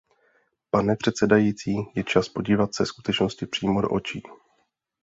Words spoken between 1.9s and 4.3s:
je čas podívat se skutečnosti přímo do očí.